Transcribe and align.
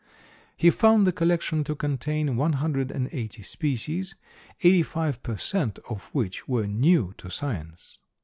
He 0.57 0.71
found 0.71 1.05
the 1.05 1.11
collection 1.11 1.63
to 1.63 1.75
contain 1.75 2.35
one 2.35 2.53
hundred 2.53 2.89
and 2.89 3.07
eighty 3.11 3.43
species, 3.43 4.15
eighty 4.63 4.81
five 4.81 5.21
per 5.21 5.37
cent. 5.37 5.77
of 5.87 6.05
which 6.05 6.47
were 6.47 6.65
new 6.65 7.13
to 7.19 7.29
science. 7.29 7.99